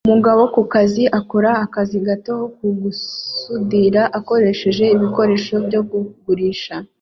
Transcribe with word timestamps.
Umugabo 0.07 0.41
ku 0.53 0.61
kazi 0.73 1.03
akora 1.19 1.51
akazi 1.65 1.97
gato 2.07 2.35
ko 2.57 2.67
gusudira 2.81 4.01
akoresheje 4.19 4.83
ibikoresho 4.95 5.53
byo 5.67 5.81
kugurisha 5.89 6.75